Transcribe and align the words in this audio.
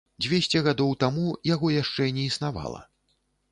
Дзвесце 0.25 0.61
гадоў 0.67 0.95
таму 1.03 1.27
яго 1.53 1.71
яшчэ 1.75 2.09
не 2.19 2.27
існавала. 2.33 2.83